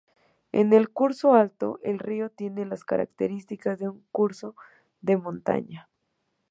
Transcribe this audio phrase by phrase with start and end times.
[0.51, 4.55] En el curso alto, el río tiene las características de un curso
[4.99, 5.89] de montaña.